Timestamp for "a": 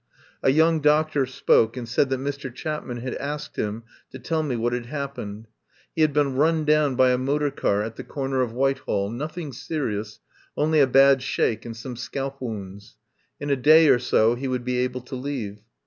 0.41-0.49, 7.11-7.19, 10.79-10.87, 13.51-13.55